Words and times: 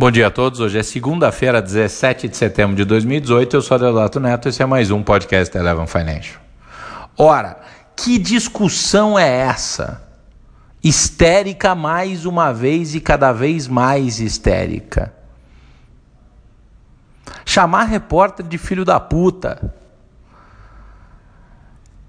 Bom 0.00 0.12
dia 0.12 0.28
a 0.28 0.30
todos. 0.30 0.60
Hoje 0.60 0.78
é 0.78 0.82
segunda-feira, 0.84 1.60
17 1.60 2.28
de 2.28 2.36
setembro 2.36 2.76
de 2.76 2.84
2018. 2.84 3.56
Eu 3.56 3.60
sou 3.60 3.74
Adeodato 3.74 4.20
Neto. 4.20 4.48
Esse 4.48 4.62
é 4.62 4.64
mais 4.64 4.92
um 4.92 5.02
podcast 5.02 5.58
Eleven 5.58 5.88
Financial. 5.88 6.40
Ora, 7.16 7.58
que 7.96 8.16
discussão 8.16 9.18
é 9.18 9.28
essa? 9.28 10.00
Histérica 10.84 11.74
mais 11.74 12.26
uma 12.26 12.52
vez 12.52 12.94
e 12.94 13.00
cada 13.00 13.32
vez 13.32 13.66
mais 13.66 14.20
histérica. 14.20 15.12
Chamar 17.44 17.86
repórter 17.86 18.46
de 18.46 18.56
filho 18.56 18.84
da 18.84 19.00
puta. 19.00 19.74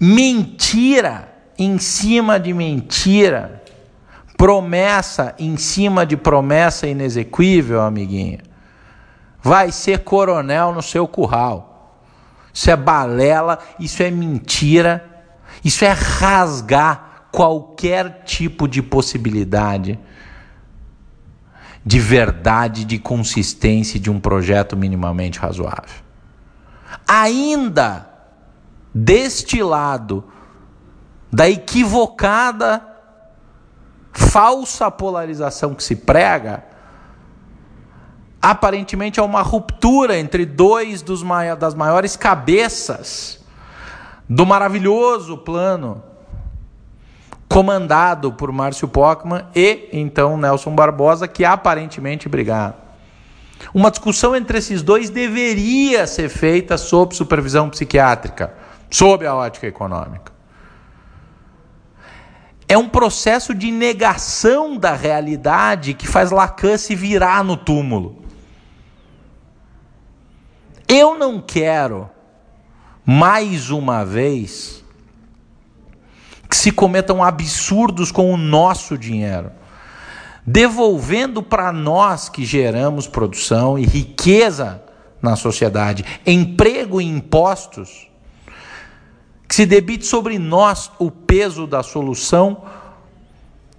Mentira 0.00 1.28
em 1.58 1.76
cima 1.78 2.40
de 2.40 2.54
mentira 2.54 3.62
promessa 4.36 5.34
em 5.38 5.56
cima 5.56 6.04
de 6.04 6.16
promessa 6.16 6.86
inexequível, 6.86 7.80
amiguinho, 7.80 8.38
vai 9.42 9.70
ser 9.70 10.00
coronel 10.00 10.72
no 10.72 10.82
seu 10.82 11.06
curral. 11.06 11.98
Isso 12.52 12.70
é 12.70 12.76
balela, 12.76 13.58
isso 13.78 14.02
é 14.02 14.10
mentira, 14.10 15.04
isso 15.64 15.84
é 15.84 15.92
rasgar 15.92 17.26
qualquer 17.32 18.22
tipo 18.24 18.68
de 18.68 18.80
possibilidade 18.80 19.98
de 21.86 22.00
verdade, 22.00 22.84
de 22.84 22.98
consistência 22.98 24.00
de 24.00 24.10
um 24.10 24.18
projeto 24.18 24.76
minimamente 24.76 25.38
razoável. 25.38 26.02
Ainda 27.06 28.08
deste 28.94 29.62
lado 29.62 30.24
da 31.30 31.50
equivocada 31.50 32.93
falsa 34.14 34.90
polarização 34.90 35.74
que 35.74 35.82
se 35.82 35.96
prega, 35.96 36.64
aparentemente 38.40 39.18
é 39.18 39.22
uma 39.22 39.42
ruptura 39.42 40.16
entre 40.16 40.46
dois 40.46 41.02
dos 41.02 41.22
mai 41.22 41.54
das 41.56 41.74
maiores 41.74 42.16
cabeças 42.16 43.44
do 44.28 44.46
maravilhoso 44.46 45.36
plano 45.38 46.02
comandado 47.48 48.32
por 48.32 48.50
Márcio 48.50 48.88
Pockmann 48.88 49.44
e 49.54 49.88
então 49.92 50.36
Nelson 50.36 50.74
Barbosa, 50.74 51.28
que 51.28 51.44
aparentemente 51.44 52.28
brigaram. 52.28 52.74
Uma 53.72 53.90
discussão 53.90 54.34
entre 54.34 54.58
esses 54.58 54.82
dois 54.82 55.10
deveria 55.10 56.06
ser 56.06 56.28
feita 56.28 56.76
sob 56.76 57.14
supervisão 57.14 57.70
psiquiátrica, 57.70 58.52
sob 58.90 59.26
a 59.26 59.34
ótica 59.34 59.66
econômica 59.66 60.33
é 62.68 62.78
um 62.78 62.88
processo 62.88 63.54
de 63.54 63.70
negação 63.70 64.76
da 64.76 64.94
realidade 64.94 65.94
que 65.94 66.06
faz 66.06 66.30
Lacan 66.30 66.78
se 66.78 66.94
virar 66.94 67.44
no 67.44 67.56
túmulo. 67.56 68.22
Eu 70.88 71.18
não 71.18 71.40
quero, 71.40 72.08
mais 73.04 73.70
uma 73.70 74.04
vez, 74.04 74.84
que 76.48 76.56
se 76.56 76.70
cometam 76.70 77.22
absurdos 77.22 78.10
com 78.10 78.32
o 78.32 78.36
nosso 78.36 78.96
dinheiro, 78.96 79.50
devolvendo 80.46 81.42
para 81.42 81.72
nós 81.72 82.28
que 82.28 82.44
geramos 82.44 83.06
produção 83.06 83.78
e 83.78 83.84
riqueza 83.84 84.82
na 85.20 85.36
sociedade, 85.36 86.04
emprego 86.26 87.00
e 87.00 87.04
impostos 87.04 88.08
que 89.54 89.56
se 89.56 89.66
debite 89.66 90.04
sobre 90.04 90.36
nós 90.36 90.90
o 90.98 91.12
peso 91.12 91.64
da 91.64 91.80
solução 91.80 92.64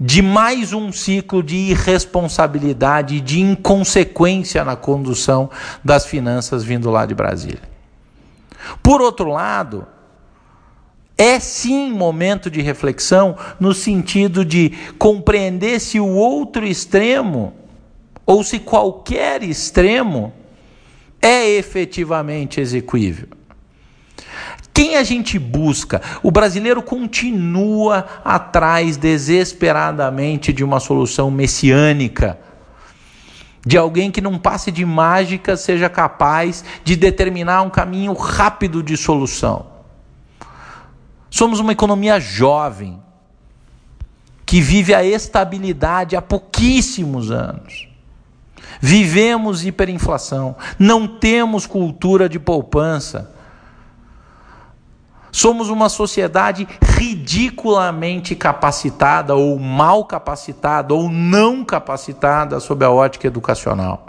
de 0.00 0.20
mais 0.20 0.72
um 0.72 0.90
ciclo 0.90 1.44
de 1.44 1.54
irresponsabilidade 1.54 3.14
e 3.14 3.20
de 3.20 3.40
inconsequência 3.40 4.64
na 4.64 4.74
condução 4.74 5.48
das 5.84 6.06
finanças 6.06 6.64
vindo 6.64 6.90
lá 6.90 7.06
de 7.06 7.14
Brasília. 7.14 7.62
Por 8.82 9.00
outro 9.00 9.28
lado, 9.28 9.86
é 11.16 11.38
sim 11.38 11.92
momento 11.92 12.50
de 12.50 12.60
reflexão 12.60 13.36
no 13.60 13.72
sentido 13.72 14.44
de 14.44 14.72
compreender 14.98 15.78
se 15.78 16.00
o 16.00 16.08
outro 16.08 16.66
extremo, 16.66 17.54
ou 18.26 18.42
se 18.42 18.58
qualquer 18.58 19.44
extremo, 19.44 20.32
é 21.22 21.48
efetivamente 21.48 22.60
execuível. 22.60 23.39
Quem 24.72 24.96
a 24.96 25.02
gente 25.02 25.38
busca? 25.38 26.00
O 26.22 26.30
brasileiro 26.30 26.82
continua 26.82 28.06
atrás 28.24 28.96
desesperadamente 28.96 30.52
de 30.52 30.64
uma 30.64 30.80
solução 30.80 31.30
messiânica. 31.30 32.38
De 33.64 33.76
alguém 33.76 34.10
que 34.10 34.20
não 34.20 34.38
passe 34.38 34.70
de 34.70 34.84
mágica 34.84 35.56
seja 35.56 35.88
capaz 35.88 36.64
de 36.82 36.96
determinar 36.96 37.62
um 37.62 37.70
caminho 37.70 38.14
rápido 38.14 38.82
de 38.82 38.96
solução. 38.96 39.66
Somos 41.28 41.60
uma 41.60 41.72
economia 41.72 42.18
jovem 42.18 43.00
que 44.46 44.60
vive 44.60 44.94
a 44.94 45.04
estabilidade 45.04 46.16
há 46.16 46.22
pouquíssimos 46.22 47.30
anos. 47.30 47.88
Vivemos 48.80 49.64
hiperinflação, 49.64 50.56
não 50.78 51.06
temos 51.06 51.66
cultura 51.66 52.28
de 52.28 52.38
poupança. 52.38 53.30
Somos 55.32 55.68
uma 55.68 55.88
sociedade 55.88 56.66
ridiculamente 56.82 58.34
capacitada, 58.34 59.34
ou 59.34 59.58
mal 59.58 60.04
capacitada, 60.04 60.92
ou 60.92 61.08
não 61.08 61.64
capacitada 61.64 62.58
sob 62.58 62.84
a 62.84 62.90
ótica 62.90 63.26
educacional. 63.26 64.06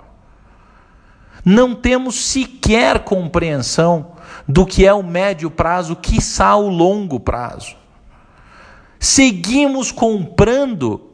Não 1.44 1.74
temos 1.74 2.26
sequer 2.26 3.00
compreensão 3.00 4.12
do 4.48 4.66
que 4.66 4.86
é 4.86 4.94
o 4.94 5.04
médio 5.04 5.50
prazo, 5.50 5.96
quiçá 5.96 6.56
o 6.56 6.70
longo 6.70 7.20
prazo. 7.20 7.76
Seguimos 9.00 9.92
comprando 9.92 11.10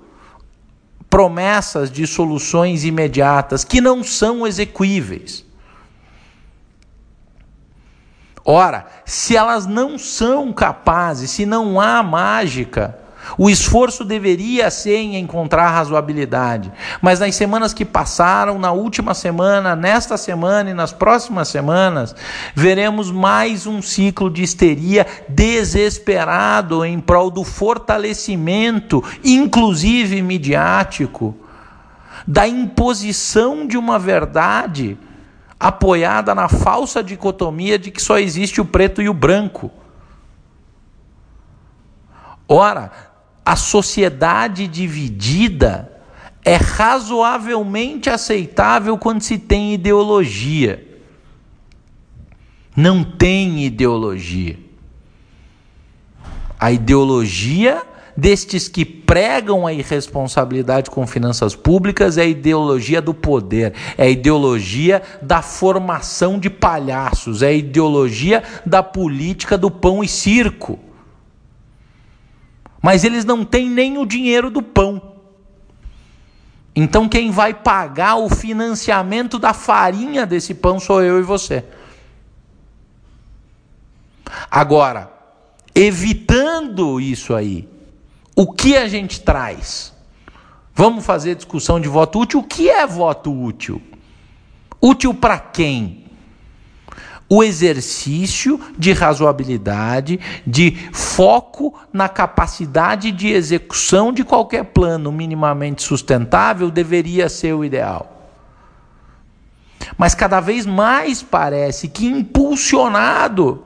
promessas 1.10 1.90
de 1.90 2.06
soluções 2.06 2.84
imediatas 2.84 3.64
que 3.64 3.80
não 3.80 4.04
são 4.04 4.46
execuíveis. 4.46 5.47
Ora, 8.50 8.86
se 9.04 9.36
elas 9.36 9.66
não 9.66 10.00
são 10.00 10.54
capazes, 10.54 11.32
se 11.32 11.46
não 11.46 11.82
há 11.82 12.02
mágica, 12.02 12.98
o 13.38 13.50
esforço 13.50 14.06
deveria 14.06 14.72
ser 14.72 14.96
em 14.96 15.18
encontrar 15.18 15.70
razoabilidade. 15.70 16.72
Mas 17.02 17.20
nas 17.20 17.36
semanas 17.36 17.74
que 17.74 17.84
passaram, 17.84 18.58
na 18.58 18.72
última 18.72 19.14
semana, 19.14 19.76
nesta 19.76 20.16
semana 20.16 20.70
e 20.70 20.74
nas 20.74 20.94
próximas 20.94 21.50
semanas, 21.50 22.16
veremos 22.56 23.12
mais 23.12 23.68
um 23.68 23.82
ciclo 23.82 24.30
de 24.30 24.44
histeria 24.44 25.06
desesperado 25.28 26.86
em 26.86 27.02
prol 27.02 27.30
do 27.30 27.44
fortalecimento, 27.44 29.04
inclusive 29.26 30.22
midiático, 30.22 31.36
da 32.26 32.48
imposição 32.48 33.68
de 33.68 33.78
uma 33.78 34.00
verdade 34.00 34.98
apoiada 35.60 36.36
na 36.36 36.48
falsa 36.48 37.04
dicotomia 37.04 37.80
de 37.80 37.92
que 37.92 38.02
só 38.02 38.20
existe 38.20 38.62
o 38.62 38.66
preto 38.66 39.02
e 39.02 39.10
o 39.10 39.14
branco. 39.14 39.72
Ora, 42.48 42.92
a 43.44 43.56
sociedade 43.56 44.68
dividida 44.68 45.92
é 46.46 46.56
razoavelmente 46.56 48.10
aceitável 48.10 48.98
quando 48.98 49.22
se 49.22 49.38
tem 49.38 49.74
ideologia. 49.74 50.86
Não 52.76 53.04
tem 53.04 53.66
ideologia. 53.66 54.58
A 56.60 56.72
ideologia 56.72 57.84
destes 58.18 58.68
que 58.68 58.84
pregam 58.84 59.68
a 59.68 59.72
irresponsabilidade 59.72 60.90
com 60.90 61.06
finanças 61.06 61.56
públicas 61.56 62.18
é 62.18 62.24
a 62.24 62.26
ideologia 62.26 63.00
do 63.00 63.14
poder, 63.14 63.76
é 63.96 64.06
a 64.06 64.10
ideologia 64.10 65.04
da 65.22 65.44
formação 65.44 66.40
de 66.40 66.50
palhaços, 66.50 67.44
é 67.44 67.50
a 67.50 67.54
ideologia 67.54 68.42
da 68.66 68.82
política 68.82 69.56
do 69.56 69.70
pão 69.70 70.04
e 70.04 70.08
circo. 70.08 70.80
Mas 72.82 73.04
eles 73.04 73.24
não 73.24 73.46
têm 73.46 73.70
nem 73.70 74.00
o 74.00 74.06
dinheiro 74.06 74.50
do 74.50 74.64
pão. 74.64 75.14
Então 76.76 77.08
quem 77.08 77.30
vai 77.30 77.54
pagar 77.54 78.18
o 78.18 78.30
financiamento 78.30 79.38
da 79.38 79.54
farinha 79.54 80.26
desse 80.26 80.56
pão 80.56 80.80
sou 80.80 81.04
eu 81.04 81.20
e 81.20 81.24
você. 81.24 81.64
Agora, 84.50 85.12
evitando 85.74 87.00
isso 87.00 87.34
aí, 87.34 87.68
o 88.40 88.46
que 88.46 88.78
a 88.78 88.88
gente 88.88 89.22
traz? 89.22 89.92
Vamos 90.76 91.04
fazer 91.04 91.34
discussão 91.34 91.80
de 91.80 91.88
voto 91.88 92.20
útil. 92.20 92.40
O 92.42 92.44
que 92.44 92.70
é 92.70 92.86
voto 92.86 93.34
útil? 93.34 93.82
Útil 94.80 95.12
para 95.12 95.40
quem? 95.40 96.06
O 97.28 97.44
exercício 97.44 98.62
de 98.78 98.94
razoabilidade, 98.94 100.20
de 100.46 100.72
foco 100.94 101.74
na 101.92 102.08
capacidade 102.08 103.12
de 103.12 103.30
execução 103.30 104.14
de 104.14 104.24
qualquer 104.24 104.66
plano 104.66 105.12
minimamente 105.12 105.82
sustentável 105.82 106.70
deveria 106.70 107.28
ser 107.30 107.54
o 107.54 107.66
ideal. 107.66 108.30
Mas 109.98 110.14
cada 110.14 110.40
vez 110.40 110.64
mais 110.68 111.24
parece 111.24 111.88
que 111.88 112.06
impulsionado 112.06 113.66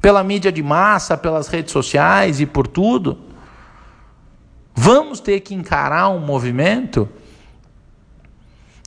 pela 0.00 0.22
mídia 0.22 0.52
de 0.52 0.62
massa, 0.62 1.16
pelas 1.16 1.48
redes 1.48 1.72
sociais 1.72 2.40
e 2.40 2.46
por 2.46 2.68
tudo, 2.68 3.26
vamos 4.76 5.18
ter 5.20 5.40
que 5.40 5.54
encarar 5.54 6.10
um 6.10 6.20
movimento 6.20 7.08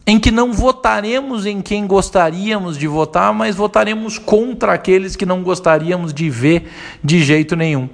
em 0.06 0.20
que 0.20 0.32
não 0.32 0.54
votaremos 0.54 1.46
em 1.46 1.62
quem 1.62 1.86
gostaríamos 1.86 2.78
de 2.78 2.88
votar, 2.88 3.34
mas 3.34 3.56
votaremos 3.56 4.18
contra 4.18 4.74
aqueles 4.74 5.16
que 5.16 5.26
não 5.26 5.44
gostaríamos 5.44 6.14
de 6.14 6.30
ver 6.30 6.72
de 7.04 7.24
jeito 7.24 7.56
nenhum. 7.56 7.90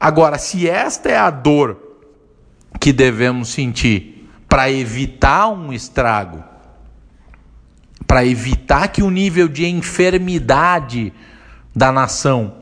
Agora, 0.00 0.38
se 0.38 0.68
esta 0.68 1.10
é 1.10 1.16
a 1.16 1.30
dor 1.30 1.78
que 2.80 2.92
devemos 2.92 3.48
sentir 3.48 4.28
para 4.48 4.70
evitar 4.70 5.48
um 5.48 5.72
estrago, 5.72 6.42
para 8.06 8.24
evitar 8.24 8.88
que 8.88 9.02
o 9.02 9.10
nível 9.10 9.48
de 9.48 9.66
enfermidade 9.66 11.12
da 11.74 11.90
nação 11.90 12.54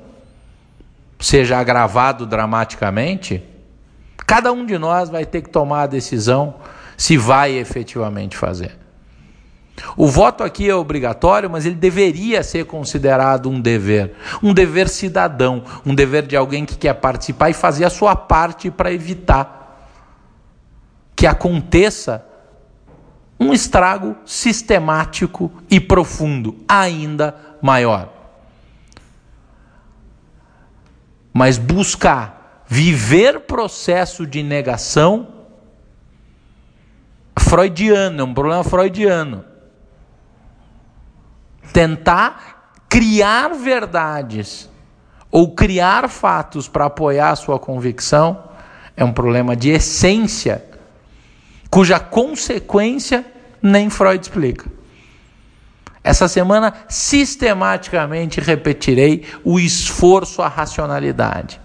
seja 1.19 1.59
agravado 1.59 2.27
dramaticamente, 2.27 3.43
cada 4.27 4.53
um 4.53 4.65
de 4.65 4.79
nós 4.79 5.09
vai 5.11 5.25
ter 5.25 5.43
que 5.43 5.51
tomar 5.51 5.83
a 5.83 5.87
decisão 5.87 6.57
se 6.97 7.17
vai 7.17 7.53
efetivamente 7.53 8.37
fazer. 8.37 8.79
O 9.97 10.07
voto 10.07 10.45
aqui 10.45 10.69
é 10.69 10.75
obrigatório, 10.75 11.51
mas 11.51 11.67
ele 11.67 11.75
deveria 11.75 12.43
ser 12.43 12.67
considerado 12.67 13.49
um 13.49 13.61
dever, 13.61 14.15
um 14.43 14.53
dever 14.53 14.89
cidadão, 14.89 15.65
um 15.85 15.95
dever 15.95 16.27
de 16.27 16.37
alguém 16.37 16.65
que 16.65 16.77
quer 16.77 16.95
participar 16.95 17.51
e 17.51 17.55
fazer 17.55 17.85
a 17.85 17.91
sua 17.91 18.15
parte 18.15 18.71
para 18.71 18.93
evitar 18.93 19.61
que 21.17 21.27
aconteça 21.27 22.25
um 23.39 23.53
estrago 23.53 24.17
sistemático 24.25 25.51
e 25.71 25.81
profundo, 25.81 26.57
ainda 26.69 27.35
maior. 27.61 28.09
Mas 31.33 31.59
buscar 31.59 32.42
viver 32.73 33.41
processo 33.41 34.27
de 34.27 34.43
negação 34.43 35.29
freudiano, 37.39 38.23
é 38.23 38.25
um 38.25 38.33
problema 38.33 38.65
freudiano. 38.65 39.45
Tentar 41.71 42.73
criar 42.89 43.49
verdades 43.49 44.71
ou 45.31 45.55
criar 45.55 46.09
fatos 46.09 46.67
para 46.67 46.87
apoiar 46.87 47.33
a 47.33 47.37
sua 47.37 47.59
convicção 47.59 48.43
é 48.97 49.05
um 49.05 49.13
problema 49.13 49.55
de 49.55 49.69
essência, 49.69 50.65
cuja 51.71 52.01
consequência 52.01 53.23
nem 53.61 53.91
Freud 53.91 54.23
explica. 54.23 54.73
Essa 56.03 56.27
semana, 56.27 56.73
sistematicamente 56.89 58.41
repetirei 58.41 59.27
o 59.45 59.61
esforço 59.61 60.41
à 60.41 60.49
racionalidade. 60.49 61.61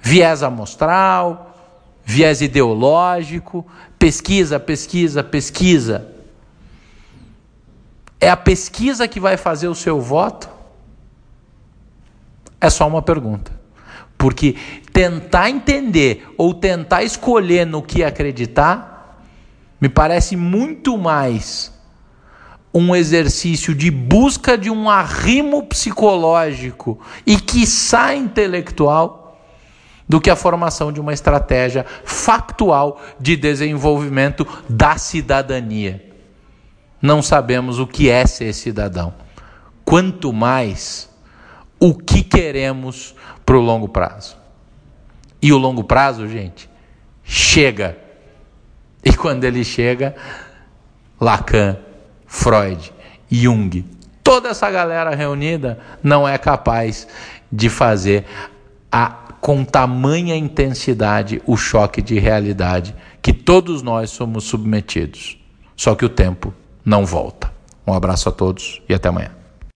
Viés 0.00 0.42
amostral, 0.42 1.54
viés 2.04 2.40
ideológico, 2.40 3.66
pesquisa, 3.98 4.58
pesquisa, 4.58 5.22
pesquisa. 5.22 6.12
É 8.20 8.28
a 8.28 8.36
pesquisa 8.36 9.06
que 9.06 9.20
vai 9.20 9.36
fazer 9.36 9.68
o 9.68 9.74
seu 9.74 10.00
voto? 10.00 10.48
É 12.60 12.68
só 12.68 12.86
uma 12.86 13.02
pergunta. 13.02 13.58
Porque 14.18 14.56
tentar 14.92 15.48
entender 15.48 16.28
ou 16.36 16.52
tentar 16.52 17.02
escolher 17.02 17.66
no 17.66 17.82
que 17.82 18.04
acreditar 18.04 19.22
me 19.80 19.88
parece 19.88 20.36
muito 20.36 20.98
mais 20.98 21.72
um 22.72 22.94
exercício 22.94 23.74
de 23.74 23.90
busca 23.90 24.56
de 24.56 24.70
um 24.70 24.90
arrimo 24.90 25.62
psicológico 25.62 27.00
e 27.26 27.36
quiçá 27.40 28.14
intelectual 28.14 29.19
do 30.10 30.20
que 30.20 30.28
a 30.28 30.34
formação 30.34 30.90
de 30.90 31.00
uma 31.00 31.12
estratégia 31.12 31.86
factual 32.04 33.00
de 33.20 33.36
desenvolvimento 33.36 34.44
da 34.68 34.96
cidadania. 34.98 36.04
Não 37.00 37.22
sabemos 37.22 37.78
o 37.78 37.86
que 37.86 38.10
é 38.10 38.26
ser 38.26 38.52
cidadão. 38.52 39.14
Quanto 39.84 40.32
mais 40.32 41.08
o 41.78 41.94
que 41.94 42.24
queremos 42.24 43.14
para 43.46 43.56
o 43.56 43.60
longo 43.60 43.88
prazo. 43.88 44.36
E 45.40 45.52
o 45.52 45.58
longo 45.58 45.84
prazo, 45.84 46.26
gente, 46.26 46.68
chega. 47.22 47.96
E 49.04 49.14
quando 49.14 49.44
ele 49.44 49.62
chega, 49.62 50.16
Lacan, 51.20 51.76
Freud, 52.26 52.92
Jung, 53.30 53.86
toda 54.24 54.48
essa 54.48 54.68
galera 54.72 55.14
reunida 55.14 55.78
não 56.02 56.26
é 56.26 56.36
capaz 56.36 57.06
de 57.52 57.70
fazer 57.70 58.26
a 58.90 59.19
com 59.40 59.64
tamanha 59.64 60.36
intensidade 60.36 61.40
o 61.46 61.56
choque 61.56 62.02
de 62.02 62.18
realidade 62.18 62.94
que 63.22 63.32
todos 63.32 63.82
nós 63.82 64.10
somos 64.10 64.44
submetidos. 64.44 65.38
Só 65.76 65.94
que 65.94 66.04
o 66.04 66.10
tempo 66.10 66.52
não 66.84 67.06
volta. 67.06 67.52
Um 67.86 67.94
abraço 67.94 68.28
a 68.28 68.32
todos 68.32 68.82
e 68.88 68.94
até 68.94 69.08
amanhã. 69.08 69.39